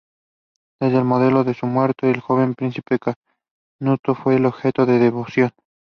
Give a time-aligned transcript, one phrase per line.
[0.81, 2.97] Desde el momento de su muerte, el joven príncipe
[3.77, 5.51] Canuto fue objeto de devoción.